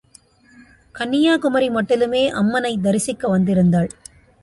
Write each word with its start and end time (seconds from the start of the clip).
கன்யாகுமரி 0.95 1.69
மட்டிலுமே 1.69 2.23
அம்மனைத் 2.31 2.83
தரிசிக்க 2.83 3.39
வந்திருந்தாள். 3.39 3.89